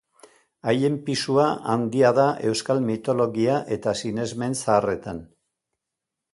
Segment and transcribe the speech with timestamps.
[0.71, 5.25] Haien pisua handia da euskal mitologia eta sinesmen zaharretan.